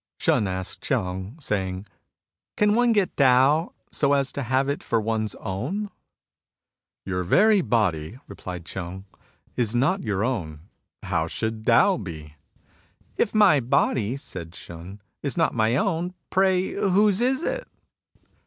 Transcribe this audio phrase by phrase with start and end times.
[0.17, 1.85] Shun asked Ch'eng, saying:"
[2.57, 5.91] Can one get Tao so as to have it for one's own?"
[6.67, 9.03] *' Your very body," replied Ch'feng,"
[9.55, 10.61] is not your own.
[11.03, 12.33] How should Tao be?"
[13.23, 17.67] If my body," said Shun," is not my own, pray whose is it